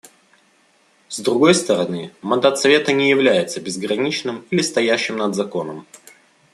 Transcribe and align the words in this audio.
С 1.09 1.19
другой 1.19 1.53
стороны, 1.53 2.11
мандат 2.23 2.57
Совета 2.57 2.91
не 2.91 3.07
является 3.07 3.61
безграничным 3.61 4.43
или 4.49 4.63
стоящим 4.63 5.17
над 5.17 5.35
законом. 5.35 5.85